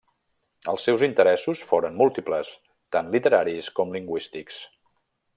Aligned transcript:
Els 0.71 0.85
seus 0.87 1.03
interessos 1.07 1.59
foren 1.71 1.99
múltiples, 1.99 2.51
tant 2.97 3.11
literaris 3.17 3.69
com 3.81 3.93
lingüístics. 3.99 4.57